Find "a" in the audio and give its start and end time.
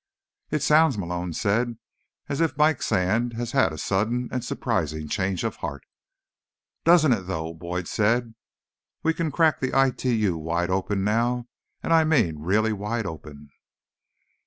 3.71-3.77